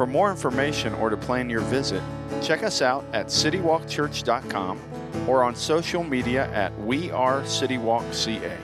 [0.00, 2.02] For more information or to plan your visit,
[2.40, 4.80] check us out at citywalkchurch.com
[5.28, 8.56] or on social media at We Are CityWalkCA.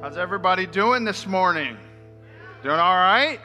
[0.00, 1.76] How's everybody doing this morning?
[2.62, 3.38] Doing all right?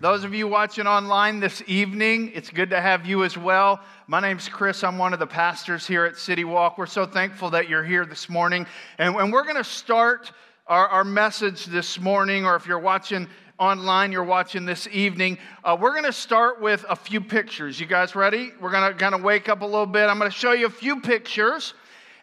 [0.00, 3.78] Those of you watching online this evening, it's good to have you as well.
[4.08, 4.82] My name's Chris.
[4.82, 6.76] I'm one of the pastors here at City Walk.
[6.76, 8.66] We're so thankful that you're here this morning.
[8.98, 10.32] And, and we're going to start
[10.66, 15.76] our, our message this morning, or if you're watching online, you're watching this evening, uh,
[15.80, 17.78] we're going to start with a few pictures.
[17.78, 18.52] You guys ready?
[18.60, 20.08] We're going to kind of wake up a little bit.
[20.08, 21.74] I'm going to show you a few pictures.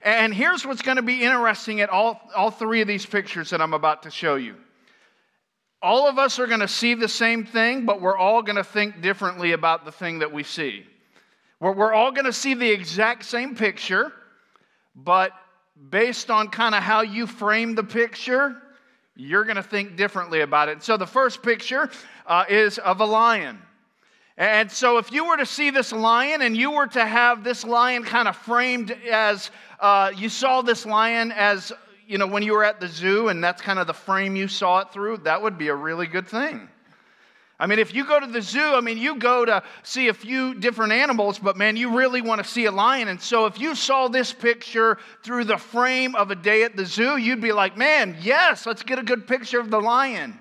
[0.01, 3.61] And here's what's going to be interesting at all, all three of these pictures that
[3.61, 4.55] I'm about to show you.
[5.81, 8.63] All of us are going to see the same thing, but we're all going to
[8.63, 10.85] think differently about the thing that we see.
[11.59, 14.11] We're, we're all going to see the exact same picture,
[14.95, 15.31] but
[15.89, 18.55] based on kind of how you frame the picture,
[19.21, 20.81] you're going to think differently about it.
[20.83, 21.89] So the first picture
[22.25, 23.59] uh, is of a lion.
[24.37, 27.63] And so, if you were to see this lion and you were to have this
[27.63, 31.71] lion kind of framed as uh, you saw this lion as,
[32.07, 34.47] you know, when you were at the zoo and that's kind of the frame you
[34.47, 36.69] saw it through, that would be a really good thing.
[37.61, 40.15] I mean, if you go to the zoo, I mean, you go to see a
[40.15, 43.07] few different animals, but man, you really want to see a lion.
[43.07, 46.87] And so, if you saw this picture through the frame of a day at the
[46.87, 50.39] zoo, you'd be like, man, yes, let's get a good picture of the lion.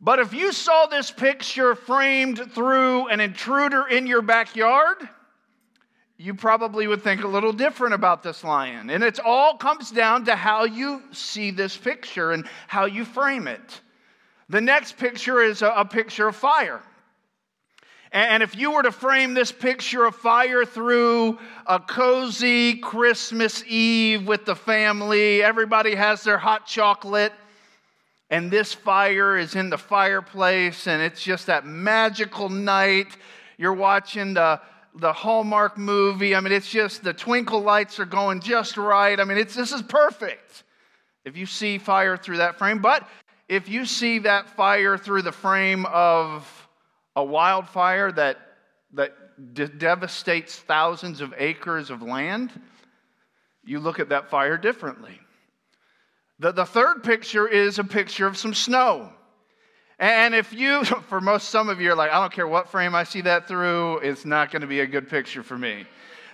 [0.00, 5.08] But if you saw this picture framed through an intruder in your backyard,
[6.18, 8.90] you probably would think a little different about this lion.
[8.90, 13.46] And it all comes down to how you see this picture and how you frame
[13.46, 13.80] it.
[14.48, 16.80] The next picture is a, a picture of fire.
[18.12, 24.26] And if you were to frame this picture of fire through a cozy Christmas Eve
[24.26, 27.32] with the family, everybody has their hot chocolate,
[28.30, 33.16] and this fire is in the fireplace, and it's just that magical night.
[33.58, 34.60] You're watching the,
[34.94, 36.34] the Hallmark movie.
[36.34, 39.18] I mean, it's just the twinkle lights are going just right.
[39.18, 40.62] I mean, it's, this is perfect
[41.24, 42.80] if you see fire through that frame.
[42.80, 43.06] But
[43.48, 46.68] if you see that fire through the frame of
[47.14, 48.38] a wildfire that,
[48.94, 49.12] that
[49.54, 52.50] de- devastates thousands of acres of land,
[53.64, 55.20] you look at that fire differently.
[56.38, 59.10] The, the third picture is a picture of some snow.
[59.98, 62.94] And if you, for most, some of you are like, I don't care what frame
[62.94, 65.86] I see that through, it's not going to be a good picture for me.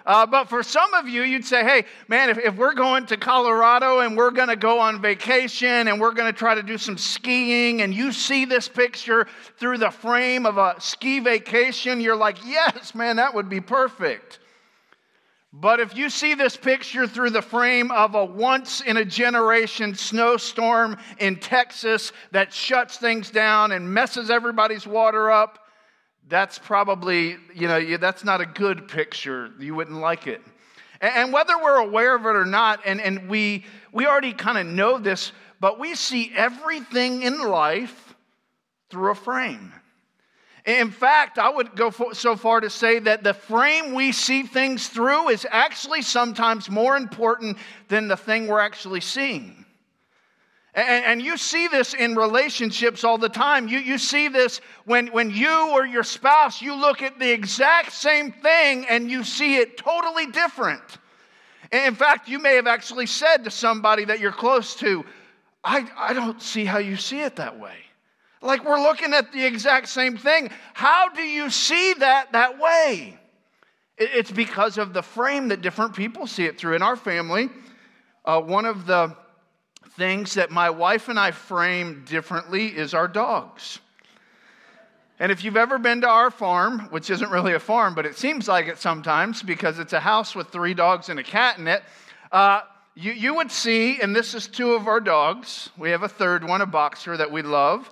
[0.04, 3.16] Uh, but for some of you, you'd say, hey, man, if, if we're going to
[3.16, 6.76] Colorado and we're going to go on vacation and we're going to try to do
[6.76, 9.26] some skiing, and you see this picture
[9.58, 14.40] through the frame of a ski vacation, you're like, yes, man, that would be perfect.
[15.52, 19.94] But if you see this picture through the frame of a once in a generation
[19.94, 25.62] snowstorm in Texas that shuts things down and messes everybody's water up,
[26.28, 29.50] that's probably, you know, that's not a good picture.
[29.59, 30.41] You wouldn't like it.
[31.00, 34.66] And whether we're aware of it or not, and, and we, we already kind of
[34.66, 38.15] know this, but we see everything in life
[38.88, 39.72] through a frame.
[40.65, 44.87] In fact, I would go so far to say that the frame we see things
[44.88, 49.62] through is actually sometimes more important than the thing we're actually seeing.
[50.75, 53.69] And, you see this in relationships all the time.
[53.69, 57.93] You, you see this when, when you or your spouse, you look at the exact
[57.93, 60.82] same thing and you see it totally different.
[61.71, 65.05] In fact, you may have actually said to somebody that you're close to,
[65.62, 67.77] I, I don't see how you see it that way.
[68.41, 70.50] Like we're looking at the exact same thing.
[70.73, 73.19] How do you see that that way?
[73.99, 76.76] It's because of the frame that different people see it through.
[76.76, 77.50] In our family,
[78.25, 79.14] uh, one of the
[79.97, 83.79] things that my wife and I frame differently is our dogs.
[85.19, 88.17] And if you've ever been to our farm, which isn't really a farm, but it
[88.17, 91.69] seems like it sometimes because it's a house with three dogs and a cat in
[91.69, 91.83] it,
[92.33, 92.62] uh,
[92.94, 95.71] you, you would see, and this is two of our dogs.
[95.79, 97.91] We have a third one, a boxer that we love.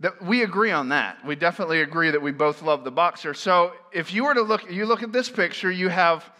[0.00, 1.24] That we agree on that.
[1.24, 3.32] We definitely agree that we both love the boxer.
[3.32, 6.30] So if you were to look, you look at this picture, you have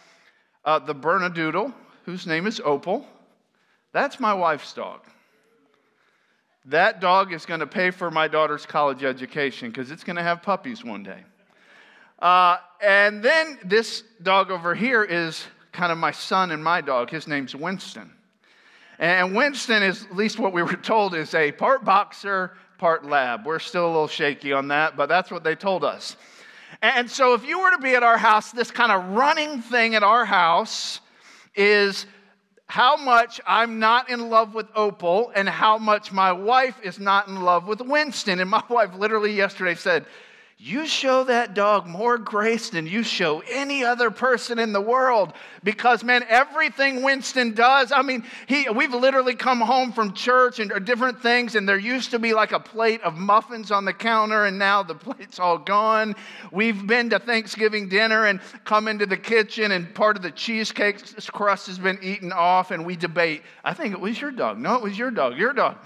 [0.65, 1.73] uh, the Bernedoodle,
[2.05, 3.07] whose name is Opal.
[3.97, 5.01] That's my wife's dog.
[6.67, 10.23] That dog is going to pay for my daughter's college education because it's going to
[10.23, 11.21] have puppies one day.
[12.19, 17.09] Uh, and then this dog over here is kind of my son and my dog.
[17.09, 18.13] His name's Winston.
[18.99, 23.47] And Winston is, at least what we were told, is a part boxer, part lab.
[23.47, 26.19] We're still a little shaky on that, but that's what they told us.
[26.83, 29.95] And so, if you were to be at our house, this kind of running thing
[29.95, 31.01] at our house
[31.55, 32.05] is
[32.67, 37.29] how much I'm not in love with Opal and how much my wife is not
[37.29, 38.41] in love with Winston.
[38.41, 40.05] And my wife literally yesterday said,
[40.59, 45.33] you show that dog more grace than you show any other person in the world
[45.63, 50.73] because man everything winston does i mean he, we've literally come home from church and
[50.87, 54.47] different things and there used to be like a plate of muffins on the counter
[54.47, 56.15] and now the plate's all gone.
[56.53, 61.03] We've been to thanksgiving dinner and come into the kitchen and part of the cheesecake
[61.33, 63.43] crust has been eaten off and we debate.
[63.65, 64.59] I think it was your dog.
[64.59, 65.37] No it was your dog.
[65.37, 65.77] Your dog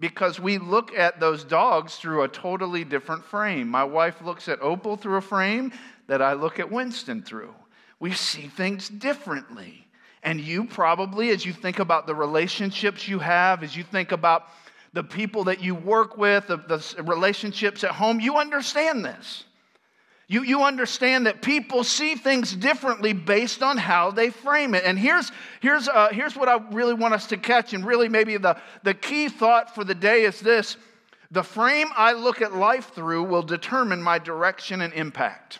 [0.00, 3.68] because we look at those dogs through a totally different frame.
[3.68, 5.72] My wife looks at Opal through a frame
[6.06, 7.54] that I look at Winston through.
[8.00, 9.86] We see things differently.
[10.22, 14.48] And you probably, as you think about the relationships you have, as you think about
[14.92, 19.44] the people that you work with, the, the relationships at home, you understand this.
[20.30, 24.84] You, you understand that people see things differently based on how they frame it.
[24.84, 28.36] And here's, here's, uh, here's what I really want us to catch, and really maybe
[28.36, 30.76] the, the key thought for the day is this
[31.32, 35.58] the frame I look at life through will determine my direction and impact.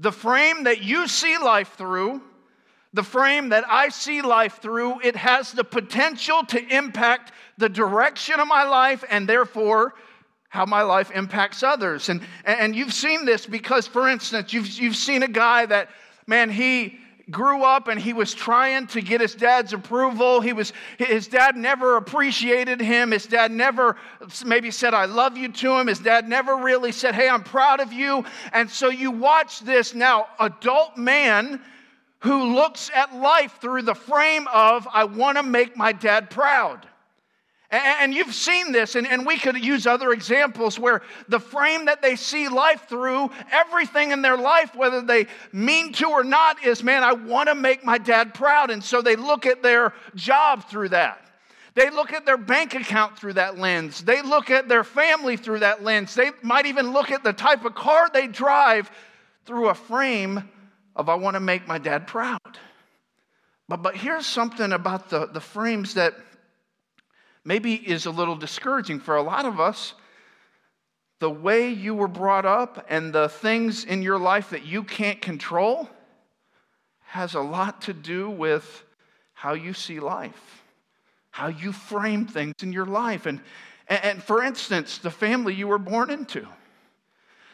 [0.00, 2.20] The frame that you see life through,
[2.94, 8.40] the frame that I see life through, it has the potential to impact the direction
[8.40, 9.94] of my life and therefore
[10.50, 12.08] how my life impacts others.
[12.08, 15.88] And, and you've seen this because, for instance, you've, you've seen a guy that,
[16.26, 16.98] man, he
[17.30, 20.40] grew up and he was trying to get his dad's approval.
[20.40, 23.12] He was, his dad never appreciated him.
[23.12, 23.96] His dad never
[24.44, 25.86] maybe said, I love you to him.
[25.86, 28.24] His dad never really said, Hey, I'm proud of you.
[28.52, 31.60] And so you watch this now adult man
[32.20, 36.88] who looks at life through the frame of, I want to make my dad proud.
[37.70, 42.16] And you've seen this, and, we could use other examples where the frame that they
[42.16, 47.04] see life through, everything in their life, whether they mean to or not, is man,
[47.04, 48.70] I want to make my dad proud.
[48.70, 51.24] And so they look at their job through that.
[51.74, 54.02] They look at their bank account through that lens.
[54.02, 56.16] They look at their family through that lens.
[56.16, 58.90] They might even look at the type of car they drive
[59.44, 60.48] through a frame
[60.96, 62.40] of, I want to make my dad proud.
[63.68, 66.14] But, but here's something about the, the frames that
[67.44, 69.94] maybe is a little discouraging for a lot of us.
[71.18, 75.20] The way you were brought up and the things in your life that you can't
[75.20, 75.88] control
[77.02, 78.84] has a lot to do with
[79.32, 80.62] how you see life,
[81.30, 83.26] how you frame things in your life.
[83.26, 83.40] And,
[83.88, 86.46] and for instance, the family you were born into.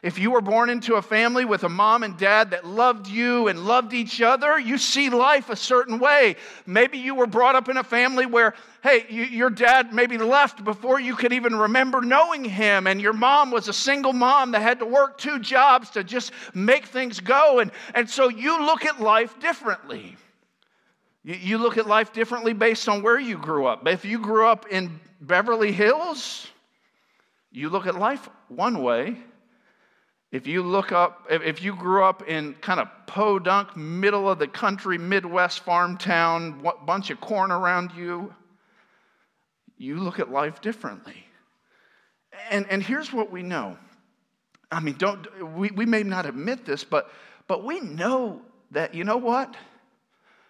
[0.07, 3.49] If you were born into a family with a mom and dad that loved you
[3.49, 6.37] and loved each other, you see life a certain way.
[6.65, 8.55] Maybe you were brought up in a family where,
[8.85, 13.15] hey, you, your dad maybe left before you could even remember knowing him, and your
[13.15, 17.19] mom was a single mom that had to work two jobs to just make things
[17.19, 17.59] go.
[17.59, 20.17] And, and so you look at life differently.
[21.25, 23.85] You, you look at life differently based on where you grew up.
[23.89, 26.47] If you grew up in Beverly Hills,
[27.51, 29.17] you look at life one way.
[30.33, 34.49] If you look up, if you grew up in kind of podunk, middle of the
[34.49, 38.35] country, Midwest farm town, bunch of corn around you,
[39.79, 41.25] you look at life differently.
[42.51, 43.79] And, and here's what we know.
[44.71, 47.11] I mean, don't, we, we may not admit this, but,
[47.47, 48.43] but we know
[48.73, 49.55] that, you know what?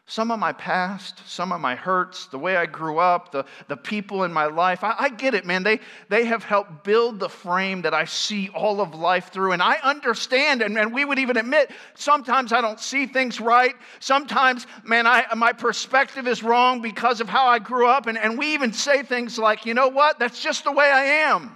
[0.09, 3.77] Some of my past, some of my hurts, the way I grew up, the, the
[3.77, 4.85] people in my life.
[4.85, 5.65] I, I, get it, man.
[5.65, 9.51] They, they have helped build the frame that I see all of life through.
[9.51, 13.75] And I understand, and, and we would even admit sometimes I don't see things right.
[13.99, 18.07] Sometimes, man, I, my perspective is wrong because of how I grew up.
[18.07, 20.21] And, and we even say things like, you know what?
[20.21, 21.51] That's just the way I am.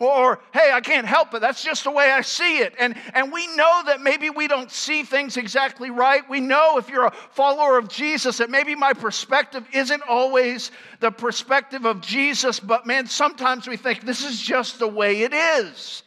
[0.00, 1.42] Or, hey, I can't help it.
[1.42, 2.72] That's just the way I see it.
[2.78, 6.22] And, and we know that maybe we don't see things exactly right.
[6.26, 11.10] We know if you're a follower of Jesus that maybe my perspective isn't always the
[11.10, 16.02] perspective of Jesus, but man, sometimes we think this is just the way it is.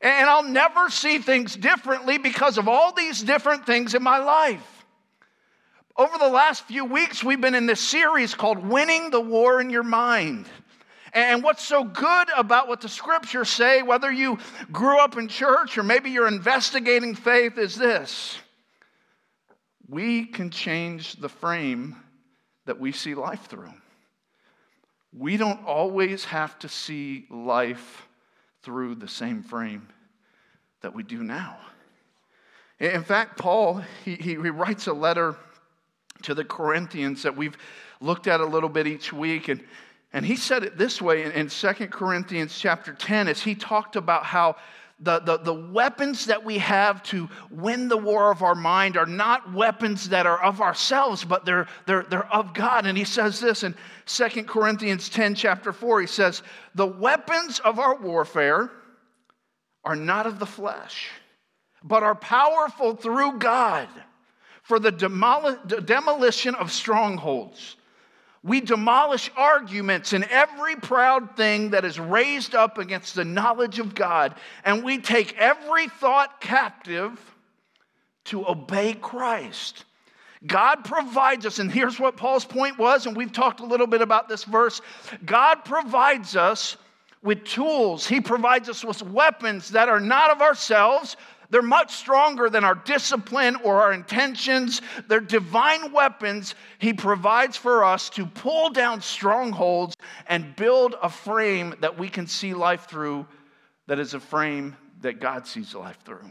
[0.00, 4.84] And I'll never see things differently because of all these different things in my life.
[5.96, 9.70] Over the last few weeks, we've been in this series called Winning the War in
[9.70, 10.46] Your Mind.
[11.12, 14.38] And what's so good about what the scriptures say, whether you
[14.70, 18.38] grew up in church or maybe you're investigating faith, is this
[19.88, 21.96] we can change the frame
[22.64, 23.74] that we see life through.
[25.12, 28.08] we don't always have to see life
[28.62, 29.86] through the same frame
[30.80, 31.58] that we do now.
[32.80, 35.36] In fact, Paul, he, he writes a letter
[36.22, 37.56] to the Corinthians that we've
[38.00, 39.48] looked at a little bit each week.
[39.48, 39.62] And,
[40.12, 43.96] and he said it this way in, in 2 Corinthians chapter 10 as he talked
[43.96, 44.56] about how
[45.00, 49.06] the, the, the weapons that we have to win the war of our mind are
[49.06, 52.86] not weapons that are of ourselves, but they're, they're, they're of God.
[52.86, 53.74] And he says this in
[54.06, 56.02] 2 Corinthians 10, chapter 4.
[56.02, 56.42] He says,
[56.76, 58.70] The weapons of our warfare
[59.82, 61.08] are not of the flesh,
[61.82, 63.88] but are powerful through God
[64.62, 67.76] for the demolition of strongholds.
[68.44, 73.94] We demolish arguments and every proud thing that is raised up against the knowledge of
[73.94, 74.34] God,
[74.64, 77.18] and we take every thought captive
[78.24, 79.84] to obey Christ.
[80.44, 84.02] God provides us, and here's what Paul's point was, and we've talked a little bit
[84.02, 84.80] about this verse.
[85.24, 86.76] God provides us
[87.22, 91.16] with tools, He provides us with weapons that are not of ourselves,
[91.52, 94.80] they're much stronger than our discipline or our intentions.
[95.06, 99.94] They're divine weapons He provides for us to pull down strongholds
[100.26, 103.26] and build a frame that we can see life through
[103.86, 106.30] that is a frame that God sees life through.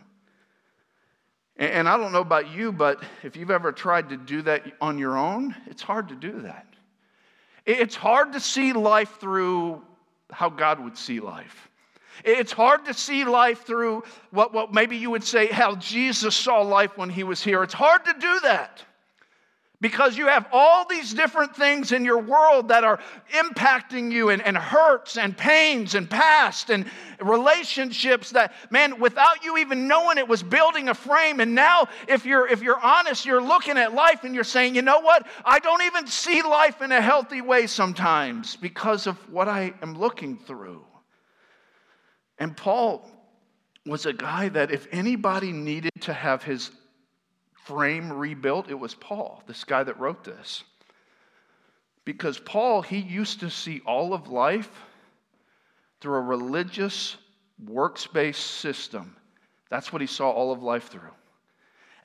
[1.55, 4.97] And I don't know about you, but if you've ever tried to do that on
[4.97, 6.65] your own, it's hard to do that.
[7.67, 9.83] It's hard to see life through
[10.31, 11.69] how God would see life.
[12.23, 16.61] It's hard to see life through what, what maybe you would say how Jesus saw
[16.61, 17.63] life when he was here.
[17.63, 18.83] It's hard to do that
[19.81, 22.99] because you have all these different things in your world that are
[23.31, 26.85] impacting you and, and hurts and pains and past and
[27.19, 31.39] relationships that man without you even knowing it was building a frame.
[31.39, 34.83] And now if you're if you're honest you're looking at life and you're saying you
[34.83, 35.27] know what?
[35.43, 39.97] I don't even see life in a healthy way sometimes because of what i am
[39.97, 40.83] looking through
[42.41, 43.07] and Paul
[43.85, 46.71] was a guy that if anybody needed to have his
[47.53, 50.63] frame rebuilt, it was Paul, this guy that wrote this.
[52.03, 54.71] Because Paul, he used to see all of life
[55.99, 57.15] through a religious,
[57.63, 59.15] works based system.
[59.69, 61.13] That's what he saw all of life through.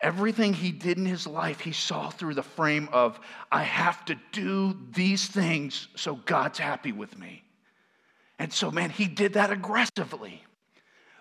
[0.02, 3.18] Everything he did in his life, he saw through the frame of,
[3.50, 7.45] I have to do these things so God's happy with me.
[8.38, 10.42] And so, man, he did that aggressively.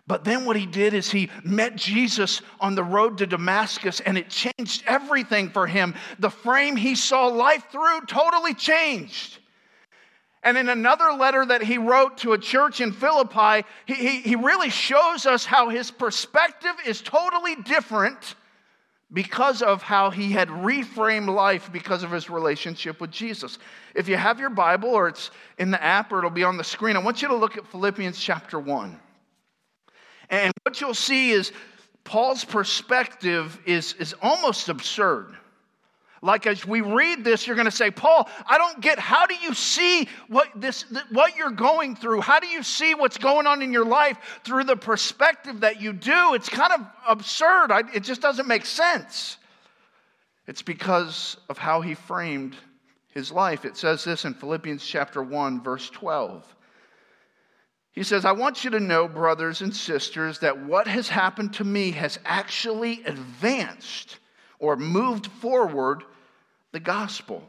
[0.08, 4.18] But then what he did is he met Jesus on the road to Damascus and
[4.18, 5.96] it changed everything for him.
[6.20, 9.40] The frame he saw life through totally changed.
[10.44, 14.36] And in another letter that he wrote to a church in Philippi, he, he, he
[14.36, 18.36] really shows us how his perspective is totally different
[19.14, 23.60] because of how he had reframed life because of his relationship with Jesus.
[23.94, 26.64] If you have your Bible or it's in the app or it'll be on the
[26.64, 29.00] screen, I want you to look at Philippians chapter 1.
[30.30, 31.52] And what you'll see is
[32.04, 35.36] Paul's perspective is, is almost absurd.
[36.26, 39.36] Like as we read this, you're going to say, Paul, I don't get how do
[39.36, 42.22] you see what this what you're going through?
[42.22, 45.94] How do you see what's going on in your life through the perspective that you
[45.94, 46.34] do?
[46.34, 47.72] It's kind of absurd.
[47.72, 49.38] I, it just doesn't make sense.
[50.48, 52.56] It's because of how he framed
[53.10, 53.64] his life.
[53.64, 56.44] It says this in Philippians chapter 1, verse 12.
[57.92, 61.64] He says, I want you to know, brothers and sisters, that what has happened to
[61.64, 64.18] me has actually advanced
[64.58, 66.04] or moved forward
[66.76, 67.42] the gospel,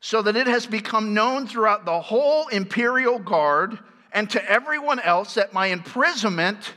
[0.00, 3.78] so that it has become known throughout the whole imperial guard
[4.10, 6.72] and to everyone else that my imprisonment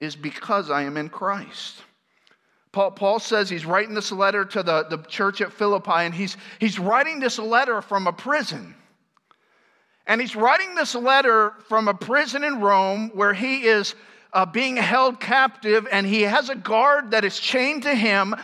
[0.00, 1.82] is because I am in Christ.
[2.70, 6.36] Paul, Paul says he's writing this letter to the, the church at Philippi, and he's,
[6.60, 8.76] he's writing this letter from a prison.
[10.06, 13.96] And he's writing this letter from a prison in Rome where he is
[14.32, 18.36] uh, being held captive, and he has a guard that is chained to him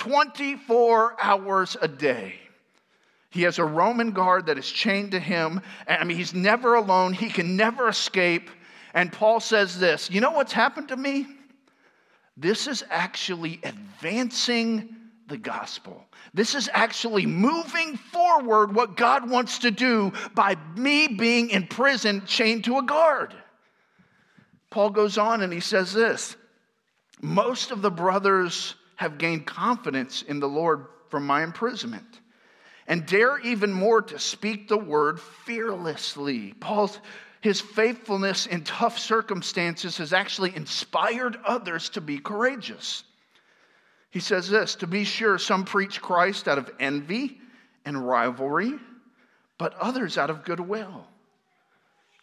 [0.00, 2.34] 24 hours a day.
[3.28, 5.60] He has a Roman guard that is chained to him.
[5.86, 7.12] I mean, he's never alone.
[7.12, 8.48] He can never escape.
[8.94, 11.26] And Paul says this You know what's happened to me?
[12.34, 14.96] This is actually advancing
[15.28, 16.02] the gospel.
[16.32, 22.22] This is actually moving forward what God wants to do by me being in prison,
[22.24, 23.34] chained to a guard.
[24.70, 26.36] Paul goes on and he says this
[27.20, 32.20] Most of the brothers have gained confidence in the Lord from my imprisonment
[32.86, 36.52] and dare even more to speak the word fearlessly.
[36.60, 36.98] Paul's
[37.40, 43.04] his faithfulness in tough circumstances has actually inspired others to be courageous.
[44.10, 47.40] He says this To be sure, some preach Christ out of envy
[47.86, 48.74] and rivalry,
[49.56, 51.06] but others out of goodwill.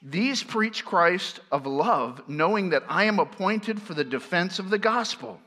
[0.04, 4.78] These preach Christ of love, knowing that I am appointed for the defense of the
[4.78, 5.42] gospel.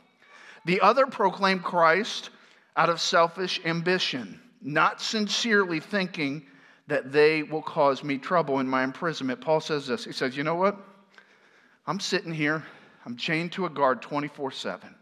[0.64, 2.30] The other proclaimed Christ
[2.76, 6.46] out of selfish ambition, not sincerely thinking
[6.86, 9.40] that they will cause me trouble in my imprisonment.
[9.40, 10.76] Paul says this He says, You know what?
[11.86, 12.64] I'm sitting here,
[13.06, 14.94] I'm chained to a guard 24 7.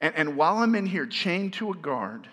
[0.00, 2.28] And, and while I'm in here, chained to a guard,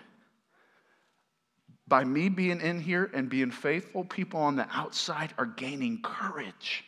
[1.88, 6.84] by me being in here and being faithful, people on the outside are gaining courage.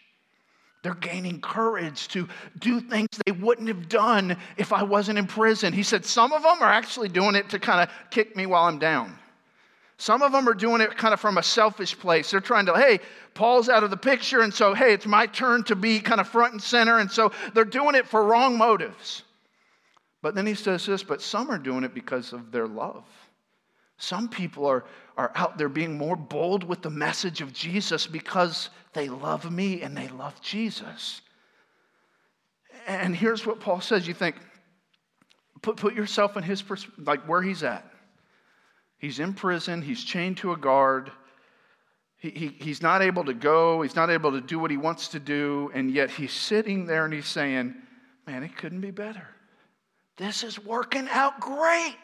[0.83, 5.73] They're gaining courage to do things they wouldn't have done if I wasn't in prison.
[5.73, 8.65] He said some of them are actually doing it to kind of kick me while
[8.65, 9.19] I'm down.
[10.01, 12.31] Some of them are doing it kind of from a selfish place.
[12.31, 13.01] They're trying to, hey,
[13.35, 16.29] Paul's out of the picture, and so, hey, it's my turn to be kind of
[16.29, 16.99] front and center.
[16.99, 19.25] And so they're doing it for wrong motives.
[20.23, 23.05] But then he says this, but some are doing it because of their love.
[23.99, 24.85] Some people are,
[25.17, 29.83] are out there being more bold with the message of Jesus because they love me
[29.83, 31.21] and they love Jesus.
[32.87, 34.37] And here's what Paul says you think,
[35.63, 36.63] put, put yourself in his
[36.97, 37.85] like where he's at.
[38.99, 41.11] He's in prison, he's chained to a guard.
[42.17, 45.09] He, he, he's not able to go, he's not able to do what he wants
[45.09, 47.75] to do, and yet he's sitting there and he's saying,
[48.27, 49.27] Man, it couldn't be better.
[50.19, 51.95] This is working out great.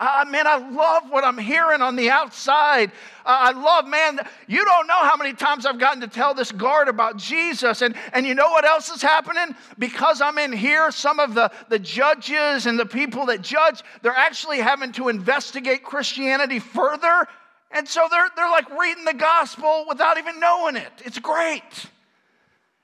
[0.00, 2.90] Man, I love what I'm hearing on the outside.
[3.26, 6.50] Uh, I love, man, you don't know how many times I've gotten to tell this
[6.50, 7.82] guard about Jesus.
[7.82, 9.54] And, and you know what else is happening?
[9.78, 14.12] Because I'm in here, some of the, the judges and the people that judge, they're
[14.12, 17.28] actually having to investigate Christianity further.
[17.70, 20.92] And so they're, they're like reading the gospel without even knowing it.
[21.04, 21.62] It's great.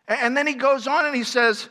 [0.07, 1.71] And, and then he goes on and he says,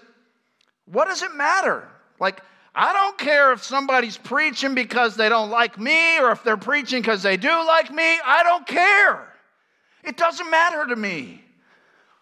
[0.85, 1.87] What does it matter?
[2.19, 2.41] Like,
[2.75, 7.01] I don't care if somebody's preaching because they don't like me or if they're preaching
[7.01, 8.19] because they do like me.
[8.25, 9.33] I don't care.
[10.03, 11.41] It doesn't matter to me.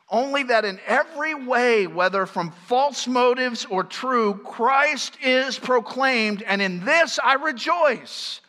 [0.10, 6.62] Only that in every way, whether from false motives or true, Christ is proclaimed, and
[6.62, 8.40] in this I rejoice.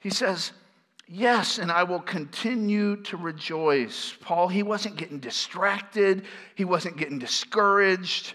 [0.00, 0.52] He says,
[1.08, 4.14] Yes, and I will continue to rejoice.
[4.20, 8.34] Paul, he wasn't getting distracted, he wasn't getting discouraged.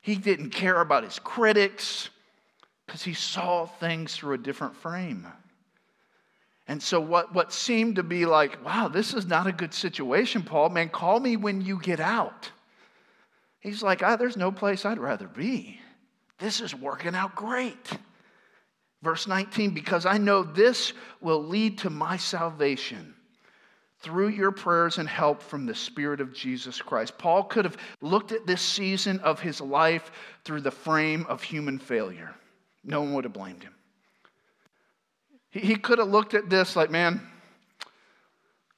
[0.00, 2.10] He didn't care about his critics
[2.86, 5.26] because he saw things through a different frame.
[6.66, 10.42] And so, what, what seemed to be like, wow, this is not a good situation,
[10.42, 12.50] Paul, man, call me when you get out.
[13.58, 15.80] He's like, ah, there's no place I'd rather be.
[16.38, 17.90] This is working out great.
[19.02, 23.14] Verse 19, because I know this will lead to my salvation
[24.00, 27.18] through your prayers and help from the Spirit of Jesus Christ.
[27.18, 30.10] Paul could have looked at this season of his life
[30.44, 32.34] through the frame of human failure.
[32.82, 33.74] No one would have blamed him.
[35.50, 37.20] He, could have looked at this like, man,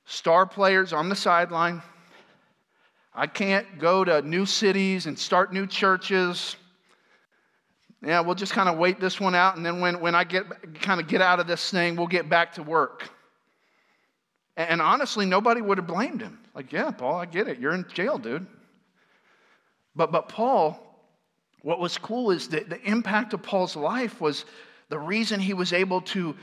[0.06, 1.82] star players on the sideline.
[3.14, 6.56] I can't go to new cities and start new churches.
[8.02, 10.80] Yeah, we'll just kind of wait this one out, and then when, when I get
[10.80, 13.08] kind of get out of this thing, we'll get back to work.
[14.56, 16.38] And honestly, nobody would have blamed him.
[16.54, 17.58] Like, yeah, Paul, I get it.
[17.58, 18.46] You're in jail, dude.
[19.96, 20.78] But, but Paul,
[21.62, 24.44] what was cool is that the impact of Paul's life was
[24.88, 26.36] the reason he was able to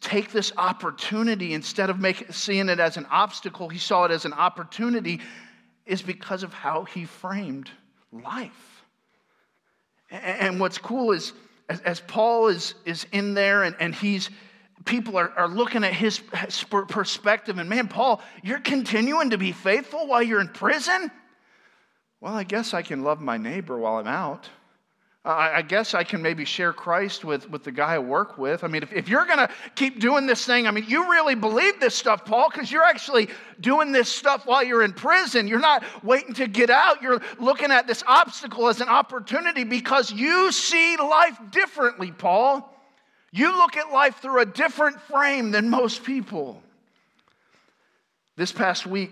[0.00, 4.24] take this opportunity instead of make, seeing it as an obstacle, he saw it as
[4.24, 5.20] an opportunity,
[5.86, 7.70] is because of how he framed
[8.12, 8.84] life.
[10.10, 11.32] And what's cool is
[11.68, 14.28] as, as Paul is, is in there and, and he's
[14.84, 16.20] people are, are looking at his
[16.88, 21.10] perspective and man paul you're continuing to be faithful while you're in prison
[22.20, 24.48] well i guess i can love my neighbor while i'm out
[25.24, 28.64] I, I guess I can maybe share Christ with, with the guy I work with.
[28.64, 31.34] I mean, if, if you're going to keep doing this thing, I mean, you really
[31.34, 33.28] believe this stuff, Paul, because you're actually
[33.60, 35.46] doing this stuff while you're in prison.
[35.46, 37.02] You're not waiting to get out.
[37.02, 42.74] You're looking at this obstacle as an opportunity because you see life differently, Paul.
[43.32, 46.62] You look at life through a different frame than most people.
[48.36, 49.10] This past week,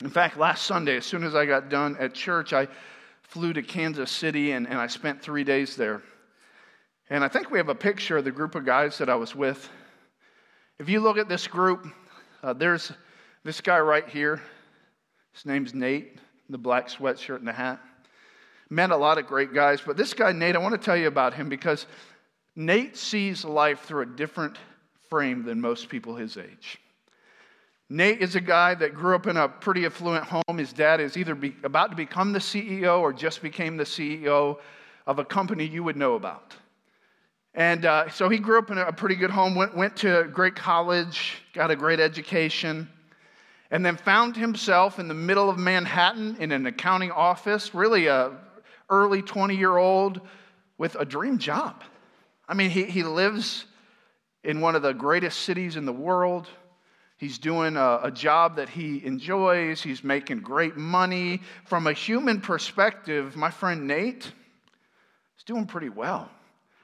[0.00, 2.68] in fact, last Sunday, as soon as I got done at church, I
[3.22, 6.02] flew to Kansas City and, and I spent three days there.
[7.10, 9.34] And I think we have a picture of the group of guys that I was
[9.34, 9.68] with.
[10.78, 11.86] If you look at this group,
[12.42, 12.92] uh, there's
[13.44, 14.40] this guy right here.
[15.32, 17.80] His name's Nate, the black sweatshirt and the hat.
[18.70, 21.08] Met a lot of great guys, but this guy, Nate, I want to tell you
[21.08, 21.86] about him because
[22.58, 24.58] Nate sees life through a different
[25.08, 26.80] frame than most people his age.
[27.88, 30.58] Nate is a guy that grew up in a pretty affluent home.
[30.58, 34.58] His dad is either be, about to become the CEO or just became the CEO
[35.06, 36.52] of a company you would know about.
[37.54, 40.24] And uh, so he grew up in a pretty good home, went, went to a
[40.24, 42.88] great college, got a great education,
[43.70, 48.32] and then found himself in the middle of Manhattan in an accounting office, really a
[48.90, 50.20] early 20 year old
[50.76, 51.84] with a dream job.
[52.48, 53.66] I mean, he, he lives
[54.42, 56.48] in one of the greatest cities in the world.
[57.18, 59.82] He's doing a, a, job that he enjoys.
[59.82, 61.42] He's making great money.
[61.64, 66.30] From a human perspective, my friend Nate is doing pretty well.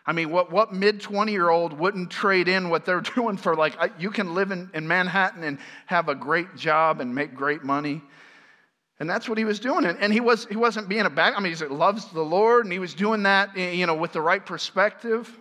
[0.06, 3.54] I mean, what, what mid 20 year old wouldn't trade in what they're doing for,
[3.54, 7.62] like, you can live in, in Manhattan and have a great job and make great
[7.62, 8.02] money?
[9.00, 9.86] And that's what he was doing.
[9.86, 12.64] And, and he, was, he wasn't being a bad, I mean, he loves the Lord
[12.64, 15.32] and he was doing that, you know, with the right perspective.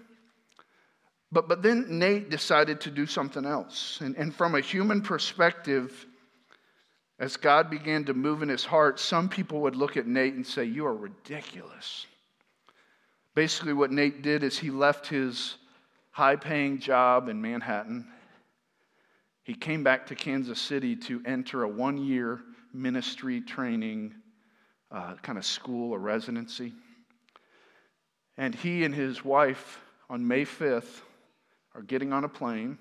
[1.34, 4.00] But, but then Nate decided to do something else.
[4.02, 6.06] And, and from a human perspective,
[7.18, 10.46] as God began to move in his heart, some people would look at Nate and
[10.46, 12.06] say, You are ridiculous.
[13.34, 15.56] Basically, what Nate did is he left his
[16.12, 18.08] high paying job in Manhattan.
[19.42, 22.42] He came back to Kansas City to enter a one year
[22.72, 24.14] ministry training
[24.92, 26.74] uh, kind of school or residency.
[28.38, 29.80] And he and his wife
[30.12, 31.02] on May 5th
[31.76, 32.78] are getting on a plane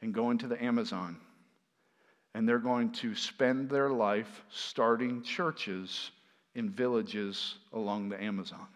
[0.00, 1.16] and going to the Amazon.
[2.34, 6.10] And they're going to spend their life starting churches
[6.54, 8.66] in villages along the Amazon.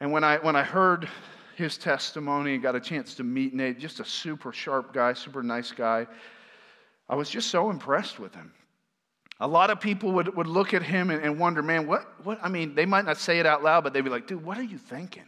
[0.00, 1.08] And when I, when I heard
[1.56, 5.42] his testimony and got a chance to meet Nate, just a super sharp guy, super
[5.42, 6.06] nice guy,
[7.08, 8.52] I was just so impressed with him.
[9.40, 12.38] A lot of people would, would look at him and, and wonder, man, what, what?
[12.42, 14.58] I mean, they might not say it out loud, but they'd be like, dude, what
[14.58, 15.24] are you thinking?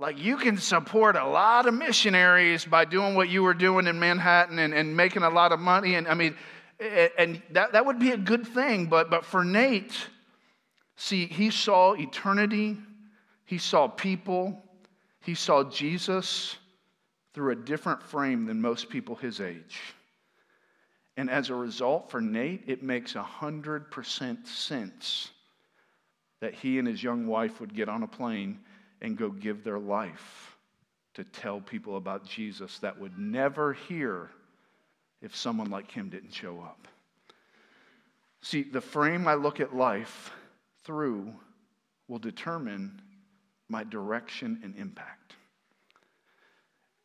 [0.00, 3.98] Like, you can support a lot of missionaries by doing what you were doing in
[3.98, 5.96] Manhattan and, and making a lot of money.
[5.96, 6.36] And I mean,
[7.18, 8.86] and that, that would be a good thing.
[8.86, 9.92] But, but for Nate,
[10.94, 12.76] see, he saw eternity,
[13.44, 14.62] he saw people,
[15.20, 16.54] he saw Jesus
[17.34, 19.80] through a different frame than most people his age.
[21.16, 25.30] And as a result, for Nate, it makes 100% sense
[26.40, 28.60] that he and his young wife would get on a plane
[29.00, 30.56] and go give their life
[31.14, 34.30] to tell people about Jesus that would never hear
[35.20, 36.86] if someone like him didn't show up.
[38.40, 40.30] See, the frame I look at life
[40.84, 41.32] through
[42.06, 43.00] will determine
[43.68, 45.34] my direction and impact.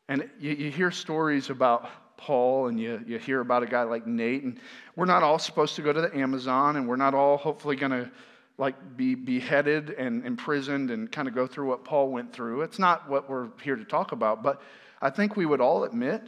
[0.08, 4.06] And you, you, hear stories about Paul and you, you hear about a guy like
[4.06, 4.60] Nate, and
[4.95, 7.91] we're not all supposed to go to the Amazon, and we're not all hopefully going
[7.91, 8.12] to
[8.58, 12.62] like be beheaded and imprisoned and kind of go through what Paul went through.
[12.62, 14.62] It's not what we're here to talk about, but
[15.02, 16.22] I think we would all admit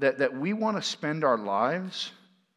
[0.00, 2.10] that, that we want to spend our lives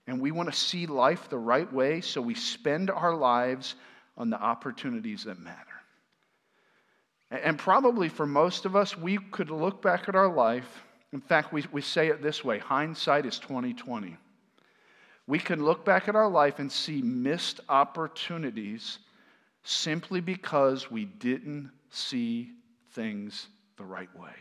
[0.07, 3.75] and we want to see life the right way, so we spend our lives
[4.17, 5.57] on the opportunities that matter.
[7.29, 10.83] And probably for most of us, we could look back at our life.
[11.11, 14.17] In fact, we, we say it this way hindsight is 2020
[15.27, 18.99] we can look back at our life and see missed opportunities
[19.63, 22.51] simply because we didn't see
[22.91, 24.31] things the right way.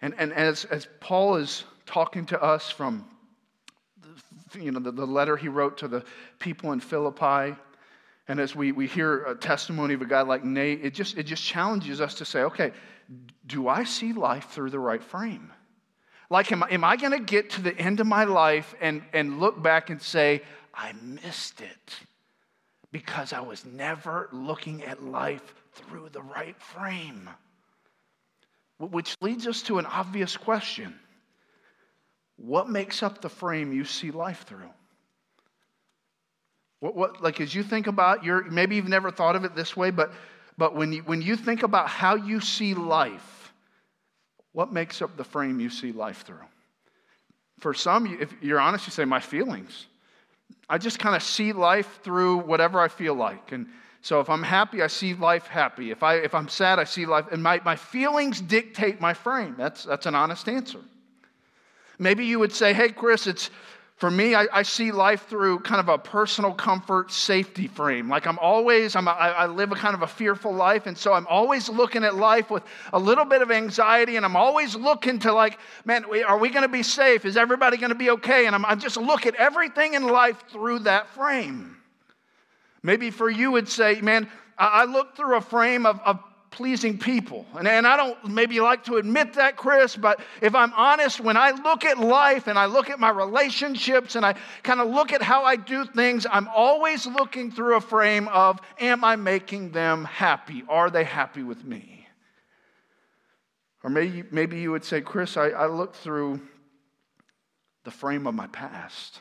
[0.00, 3.04] And, and as, as Paul is talking to us from
[4.54, 6.04] you know, the, the letter he wrote to the
[6.38, 7.56] people in Philippi,
[8.28, 11.24] and as we, we hear a testimony of a guy like Nate, it just, it
[11.24, 12.72] just challenges us to say, okay,
[13.46, 15.52] do I see life through the right frame?
[16.30, 19.40] Like, am, am I going to get to the end of my life and, and
[19.40, 20.42] look back and say,
[20.74, 21.94] I missed it
[22.90, 27.28] because I was never looking at life through the right frame?
[28.78, 30.94] Which leads us to an obvious question
[32.36, 34.70] What makes up the frame you see life through?
[36.80, 39.74] What, what, like as you think about your, maybe you've never thought of it this
[39.74, 40.12] way, but,
[40.58, 43.33] but when, you, when you think about how you see life,
[44.54, 46.46] what makes up the frame you see life through?
[47.58, 49.86] For some, if you're honest, you say, My feelings.
[50.68, 53.52] I just kind of see life through whatever I feel like.
[53.52, 53.66] And
[54.00, 55.90] so if I'm happy, I see life happy.
[55.90, 57.26] If, I, if I'm sad, I see life.
[57.32, 59.56] And my, my feelings dictate my frame.
[59.58, 60.80] That's, that's an honest answer.
[61.98, 63.50] Maybe you would say, Hey, Chris, it's,
[64.04, 68.06] for me, I, I, see life through kind of a personal comfort safety frame.
[68.06, 70.84] Like I'm always, I'm a, I live a kind of a fearful life.
[70.84, 74.16] And so I'm always looking at life with a little bit of anxiety.
[74.16, 77.24] And I'm always looking to, like, man, are we going to be safe?
[77.24, 78.44] Is everybody going to be okay?
[78.44, 81.78] And I'm, I just look at everything in life through that frame.
[82.82, 86.22] Maybe for you, it'd say, man, I look through a frame of, of
[86.54, 87.44] pleasing people.
[87.58, 91.36] And, and I don't maybe like to admit that, Chris, but if I'm honest, when
[91.36, 95.12] I look at life and I look at my relationships and I kind of look
[95.12, 99.72] at how I do things, I'm always looking through a frame of, am I making
[99.72, 100.62] them happy?
[100.68, 102.06] Are they happy with me?
[103.82, 106.40] Or maybe, maybe you would say, Chris, I, I look through
[107.82, 109.20] the frame of my past.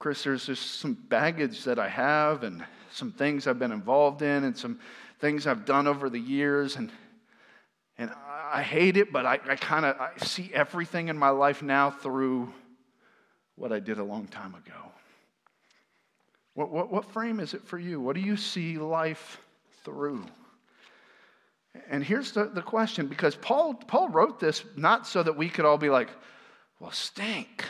[0.00, 4.42] Chris, there's just some baggage that I have and some things I've been involved in
[4.42, 4.80] and some
[5.20, 6.76] things I've done over the years.
[6.76, 6.90] And,
[7.96, 8.10] and
[8.50, 11.90] I hate it, but I, I kind of I see everything in my life now
[11.90, 12.52] through
[13.56, 14.92] what I did a long time ago.
[16.54, 18.00] What, what, what frame is it for you?
[18.00, 19.40] What do you see life
[19.84, 20.24] through?
[21.88, 25.64] And here's the, the question because Paul, Paul wrote this not so that we could
[25.64, 26.08] all be like,
[26.80, 27.64] well, stink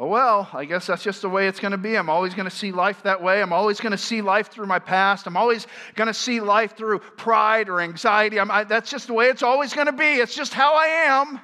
[0.00, 1.94] oh, well, I guess that's just the way it's going to be.
[1.96, 3.42] I'm always going to see life that way.
[3.42, 5.26] I'm always going to see life through my past.
[5.26, 8.40] I'm always going to see life through pride or anxiety.
[8.40, 10.14] I, that's just the way it's always going to be.
[10.14, 11.38] It's just how I am.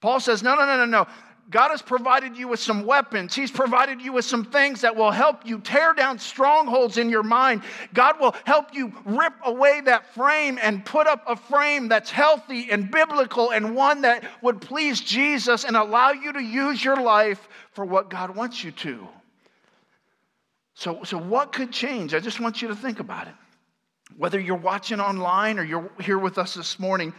[0.00, 1.06] Paul says, no, no, no, no, no.
[1.50, 3.34] God has provided you with some weapons.
[3.34, 7.22] He's provided you with some things that will help you tear down strongholds in your
[7.22, 7.62] mind.
[7.94, 12.70] God will help you rip away that frame and put up a frame that's healthy
[12.70, 17.48] and biblical and one that would please Jesus and allow you to use your life
[17.72, 19.08] for what God wants you to.
[20.74, 22.12] So, so what could change?
[22.12, 23.34] I just want you to think about it.
[24.16, 27.14] Whether you're watching online or you're here with us this morning,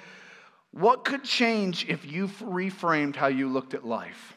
[0.71, 4.36] what could change if you reframed how you looked at life?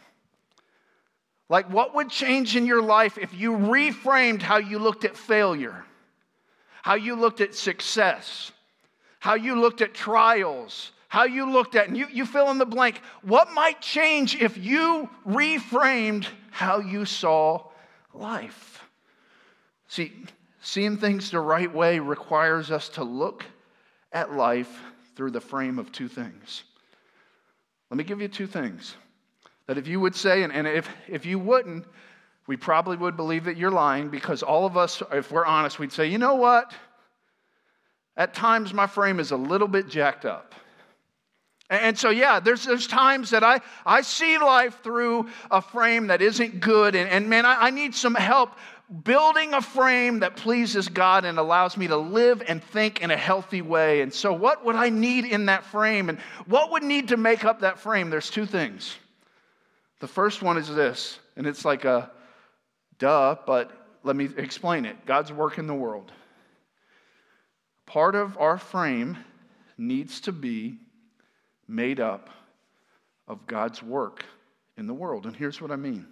[1.49, 5.85] Like, what would change in your life if you reframed how you looked at failure,
[6.83, 8.53] how you looked at success,
[9.21, 12.65] how you looked at trials, how you looked at, and you, you fill in the
[12.65, 13.03] blank.
[13.21, 17.67] What might change if you reframed how you saw
[18.15, 18.83] life?
[19.89, 20.11] See,
[20.63, 23.45] seeing things the right way requires us to look
[24.11, 24.81] at life
[25.17, 26.65] through the frame of two things.
[27.91, 28.97] Let me give you two things
[29.67, 31.85] that if you would say, and, and if, if you wouldn't,
[32.47, 35.93] we probably would believe that you're lying because all of us, if we're honest, we'd
[35.93, 36.73] say, you know what?
[38.17, 40.55] At times my frame is a little bit jacked up.
[41.71, 46.21] And so, yeah, there's, there's times that I, I see life through a frame that
[46.21, 46.95] isn't good.
[46.95, 48.51] And, and man, I, I need some help
[48.93, 53.17] building a frame that pleases God and allows me to live and think in a
[53.17, 54.03] healthy way.
[54.03, 56.09] And so, what would I need in that frame?
[56.09, 58.11] And what would need to make up that frame?
[58.11, 58.97] There's two things.
[60.01, 62.11] The first one is this, and it's like a
[62.99, 63.71] duh, but
[64.03, 66.13] let me explain it God's work in the world.
[67.87, 69.19] Part of our frame
[69.79, 70.79] needs to be
[71.69, 72.31] made up
[73.29, 74.25] of God's work
[74.77, 75.27] in the world.
[75.27, 76.07] And here's what I mean.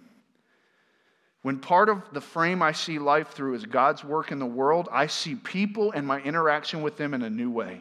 [1.43, 4.89] When part of the frame I see life through is God's work in the world,
[4.93, 7.81] I see people and my interaction with them in a new way.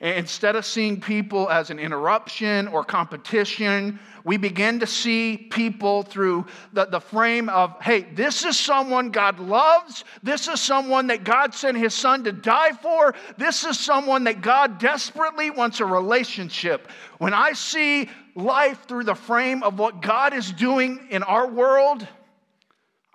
[0.00, 6.46] Instead of seeing people as an interruption or competition, we begin to see people through
[6.72, 10.04] the, the frame of, hey, this is someone God loves.
[10.22, 13.12] This is someone that God sent his son to die for.
[13.38, 16.88] This is someone that God desperately wants a relationship.
[17.18, 22.06] When I see life through the frame of what God is doing in our world,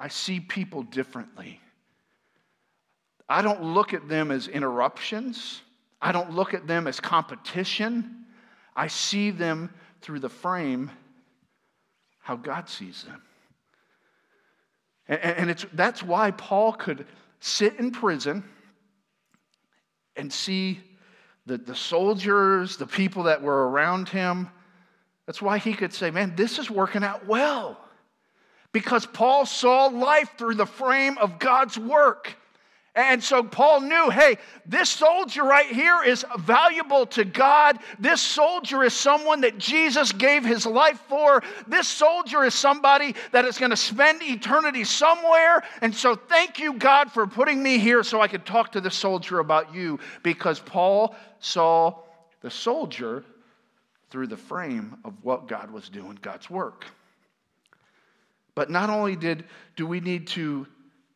[0.04, 1.62] I see people differently.
[3.30, 5.62] I don't look at them as interruptions.
[6.02, 8.26] I don't look at them as competition.
[8.76, 10.92] I see them through the frame
[12.20, 13.22] how God sees them.
[15.08, 17.06] And, and it's, that's why Paul could
[17.40, 18.44] sit in prison
[20.18, 20.82] and see
[21.46, 24.50] the, the soldiers, the people that were around him.
[25.28, 27.80] That's why he could say, Man, this is working out well
[28.74, 32.36] because Paul saw life through the frame of God's work.
[32.96, 37.80] And so Paul knew hey, this soldier right here is valuable to God.
[37.98, 41.42] This soldier is someone that Jesus gave his life for.
[41.68, 45.64] This soldier is somebody that is going to spend eternity somewhere.
[45.82, 48.92] And so thank you, God, for putting me here so I could talk to the
[48.92, 51.96] soldier about you because Paul saw
[52.42, 53.24] the soldier
[54.12, 56.86] through the frame of what God was doing, God's work.
[58.56, 60.68] But not only did, do we need to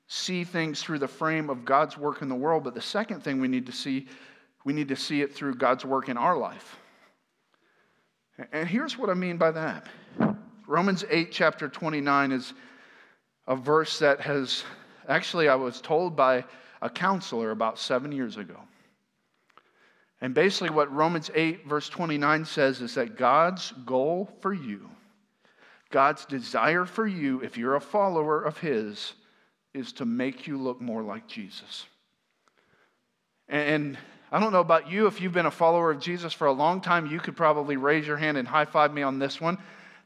[0.07, 3.39] see things through the frame of God's work in the world, but the second thing
[3.39, 4.07] we need to see,
[4.63, 6.79] we need to see it through God's work in our life.
[8.51, 9.87] And here's what I mean by that
[10.67, 12.53] Romans 8, chapter 29, is
[13.47, 14.63] a verse that has
[15.07, 16.43] actually, I was told by
[16.81, 18.59] a counselor about seven years ago.
[20.21, 24.89] And basically, what Romans 8, verse 29 says is that God's goal for you
[25.89, 29.13] God's desire for you, if you're a follower of His,
[29.73, 31.85] is to make you look more like Jesus.
[33.47, 33.97] And
[34.31, 36.81] I don't know about you, if you've been a follower of Jesus for a long
[36.81, 39.57] time, you could probably raise your hand and high five me on this one.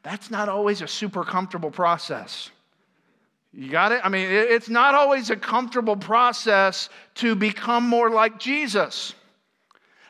[0.04, 2.52] That's not always a super comfortable process.
[3.54, 4.02] You got it?
[4.04, 9.14] I mean, it's not always a comfortable process to become more like Jesus.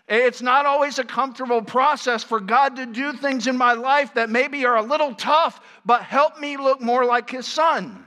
[0.08, 4.30] It's not always a comfortable process for God to do things in my life that
[4.30, 8.06] maybe are a little tough, but help me look more like His Son.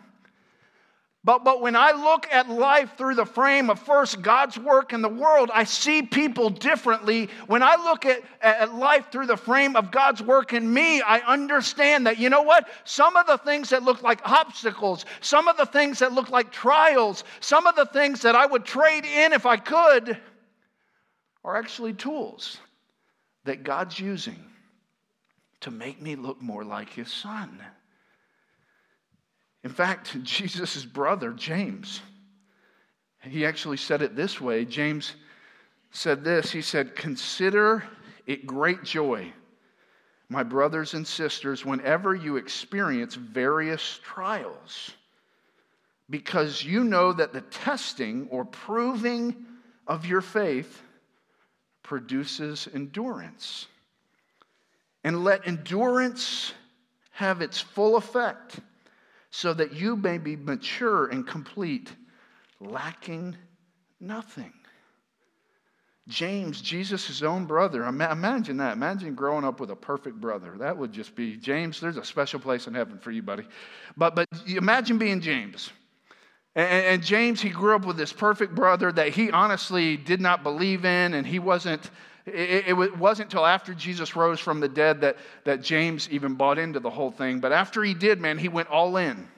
[1.25, 5.01] But, but when I look at life through the frame of first God's work in
[5.01, 7.31] the world, I see people differently.
[7.47, 11.21] When I look at, at life through the frame of God's work in me, I
[11.21, 12.69] understand that, you know what?
[12.85, 16.53] Some of the things that look like obstacles, some of the things that look like
[16.53, 20.21] trials, some of the things that I would trade in if I could
[21.45, 22.59] are actually tools
[23.45, 24.43] that God's using
[25.61, 27.61] to make me look more like His Son.
[29.63, 32.01] In fact, Jesus' brother, James,
[33.23, 34.65] he actually said it this way.
[34.65, 35.15] James
[35.91, 37.85] said this He said, Consider
[38.27, 39.33] it great joy,
[40.29, 44.91] my brothers and sisters, whenever you experience various trials,
[46.09, 49.47] because you know that the testing or proving
[49.87, 50.83] of your faith
[51.85, 53.69] produces endurance.
[55.05, 56.53] And let endurance
[57.13, 58.59] have its full effect
[59.31, 61.93] so that you may be mature and complete,
[62.61, 63.37] lacking
[64.01, 64.53] nothing.
[66.07, 68.75] James, Jesus' own brother, imagine that.
[68.75, 70.55] Imagine growing up with a perfect brother.
[70.59, 73.45] That would just be, James, there's a special place in heaven for you, buddy.
[73.97, 75.71] But, but imagine being James.
[76.55, 80.43] And, and James, he grew up with this perfect brother that he honestly did not
[80.43, 81.91] believe in, and he wasn't
[82.27, 86.81] it, wasn't until after Jesus rose from the dead that, that James even bought into
[86.81, 87.39] the whole thing.
[87.39, 89.29] But after he did, man, he went all in.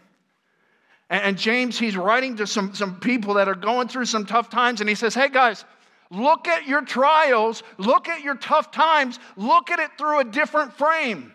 [1.10, 4.50] And, and James, he's writing to some, some people that are going through some tough
[4.50, 5.64] times, and he says, Hey, guys,
[6.10, 10.72] look at your trials, look at your tough times, look at it through a different
[10.74, 11.32] frame.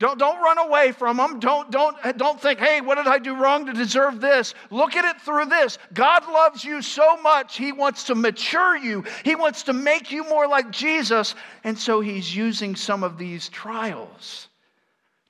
[0.00, 1.38] Don't, don't run away from them.
[1.40, 4.54] Don't, don't, don't think, hey, what did I do wrong to deserve this?
[4.70, 5.76] Look at it through this.
[5.92, 10.24] God loves you so much, He wants to mature you, He wants to make you
[10.24, 11.34] more like Jesus.
[11.64, 14.48] And so He's using some of these trials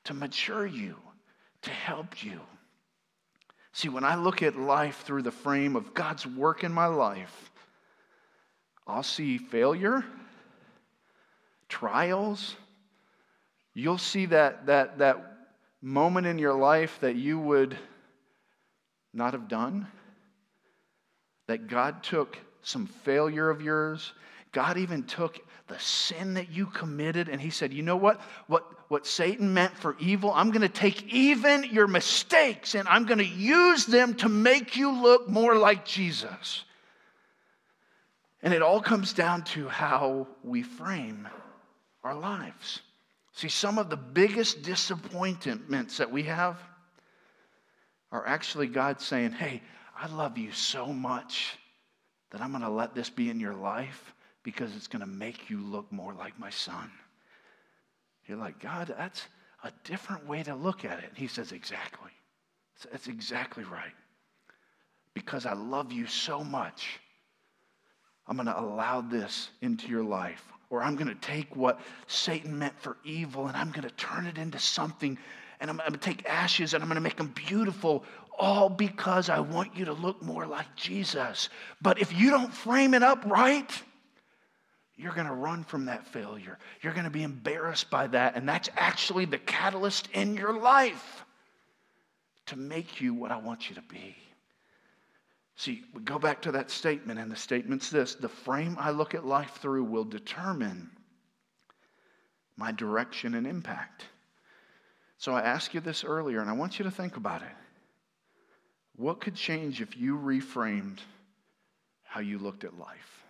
[0.05, 0.95] to mature you,
[1.63, 2.41] to help you.
[3.73, 7.51] See, when I look at life through the frame of God's work in my life,
[8.87, 10.05] I'll see failure,
[11.69, 12.55] trials,
[13.75, 15.31] you'll see that, that, that
[15.83, 17.77] moment in your life that you would
[19.13, 19.87] not have done.
[21.49, 24.13] That God took some failure of yours.
[24.53, 28.21] God even took the sin that you committed and He said, You know what?
[28.49, 33.07] What, what Satan meant for evil, I'm going to take even your mistakes and I'm
[33.07, 36.65] going to use them to make you look more like Jesus.
[38.43, 41.29] And it all comes down to how we frame
[42.03, 42.81] our lives.
[43.41, 46.59] See, some of the biggest disappointments that we have
[48.13, 49.63] are actually God saying, Hey,
[49.99, 51.57] I love you so much
[52.33, 55.49] that I'm going to let this be in your life because it's going to make
[55.49, 56.91] you look more like my son.
[58.27, 59.23] You're like, God, that's
[59.65, 61.07] a different way to look at it.
[61.09, 62.11] And he says, Exactly.
[62.93, 63.95] That's exactly right.
[65.15, 67.01] Because I love you so much,
[68.27, 72.59] I'm going to allow this into your life or I'm going to take what Satan
[72.59, 75.19] meant for evil and I'm going to turn it into something
[75.61, 78.05] and I'm going to take ashes and I'm going to make them beautiful,
[78.39, 81.51] all because I want you to look more like Jesus.
[81.83, 83.71] But if you don't frame it up right,
[84.97, 86.59] you're going to run from that failure.
[86.83, 88.37] You're going to be embarrassed by that.
[88.37, 91.25] And that's actually the catalyst in your life
[92.47, 94.17] to make you what I want you to be.
[95.61, 99.15] See, we go back to that statement, and the statement's this the frame I look
[99.15, 100.89] at life through will determine
[102.57, 104.07] my direction and impact.
[105.19, 107.53] So I asked you this earlier, and I want you to think about it.
[108.97, 111.01] What could change if you reframed
[112.05, 113.23] how you looked at life?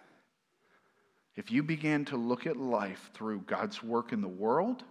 [1.34, 4.84] If you began to look at life through God's work in the world,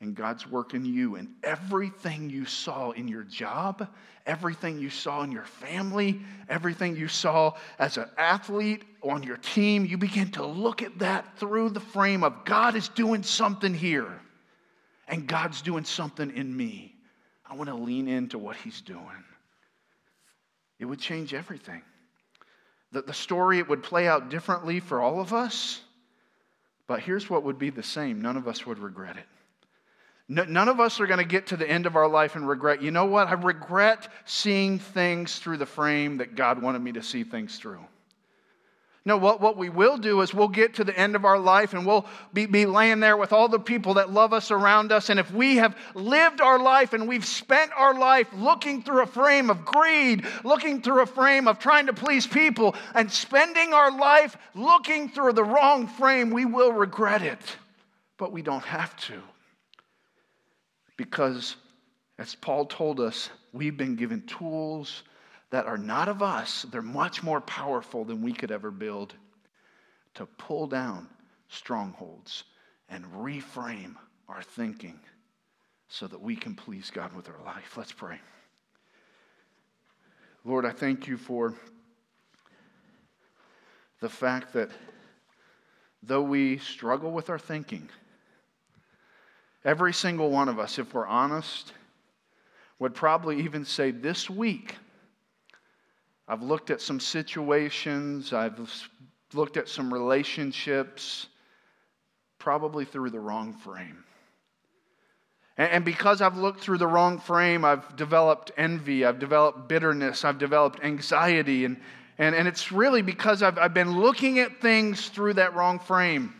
[0.00, 1.16] and God's work in you.
[1.16, 3.88] And everything you saw in your job,
[4.26, 9.84] everything you saw in your family, everything you saw as an athlete on your team,
[9.84, 14.20] you begin to look at that through the frame of God is doing something here,
[15.08, 16.94] and God's doing something in me.
[17.48, 19.24] I want to lean into what He's doing.
[20.78, 21.82] It would change everything.
[22.92, 25.80] The, the story, it would play out differently for all of us,
[26.86, 29.26] but here's what would be the same none of us would regret it.
[30.30, 32.82] None of us are going to get to the end of our life and regret,
[32.82, 33.28] you know what?
[33.28, 37.80] I regret seeing things through the frame that God wanted me to see things through.
[39.06, 41.72] No, what, what we will do is we'll get to the end of our life
[41.72, 42.04] and we'll
[42.34, 45.08] be, be laying there with all the people that love us around us.
[45.08, 49.06] And if we have lived our life and we've spent our life looking through a
[49.06, 53.96] frame of greed, looking through a frame of trying to please people, and spending our
[53.98, 57.40] life looking through the wrong frame, we will regret it.
[58.18, 59.22] But we don't have to.
[60.98, 61.56] Because,
[62.18, 65.04] as Paul told us, we've been given tools
[65.50, 69.14] that are not of us, they're much more powerful than we could ever build
[70.14, 71.08] to pull down
[71.48, 72.44] strongholds
[72.90, 73.94] and reframe
[74.28, 74.98] our thinking
[75.88, 77.76] so that we can please God with our life.
[77.76, 78.20] Let's pray.
[80.44, 81.54] Lord, I thank you for
[84.00, 84.70] the fact that
[86.02, 87.88] though we struggle with our thinking,
[89.64, 91.72] every single one of us, if we're honest,
[92.78, 94.76] would probably even say this week,
[96.28, 98.60] I've looked at some situations, I've
[99.32, 101.26] looked at some relationships,
[102.38, 104.04] probably through the wrong frame.
[105.56, 110.38] And because I've looked through the wrong frame, I've developed envy, I've developed bitterness, I've
[110.38, 111.64] developed anxiety.
[111.64, 111.80] And,
[112.16, 116.32] and, and it's really because I've, I've been looking at things through that wrong frame.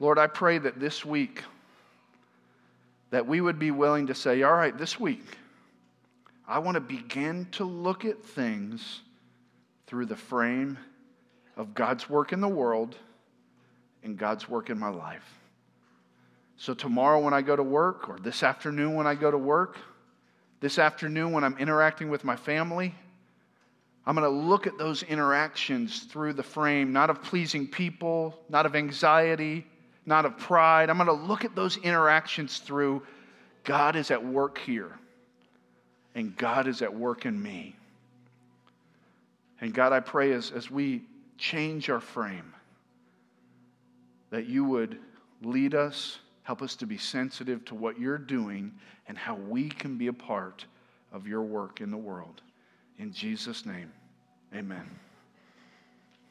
[0.00, 1.42] Lord, I pray that this week,
[3.10, 5.36] that we would be willing to say, all right, this week,
[6.46, 9.00] I want to begin to look at things
[9.86, 10.78] through the frame
[11.56, 12.96] of God's work in the world
[14.04, 15.24] and God's work in my life.
[16.56, 19.76] So, tomorrow when I go to work, or this afternoon when I go to work,
[20.60, 22.94] this afternoon when I'm interacting with my family,
[24.06, 28.64] I'm going to look at those interactions through the frame, not of pleasing people, not
[28.64, 29.66] of anxiety,
[30.08, 30.90] not of pride.
[30.90, 33.02] I'm going to look at those interactions through
[33.62, 34.98] God is at work here
[36.14, 37.76] and God is at work in me.
[39.60, 41.02] And God, I pray as, as we
[41.36, 42.54] change our frame,
[44.30, 44.98] that you would
[45.42, 48.72] lead us, help us to be sensitive to what you're doing
[49.08, 50.64] and how we can be a part
[51.12, 52.40] of your work in the world.
[52.98, 53.92] In Jesus' name,
[54.54, 54.88] amen.